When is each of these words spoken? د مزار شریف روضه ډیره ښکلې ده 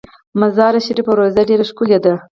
د 0.03 0.03
مزار 0.39 0.73
شریف 0.85 1.07
روضه 1.17 1.41
ډیره 1.49 1.65
ښکلې 1.69 1.97
ده 2.05 2.13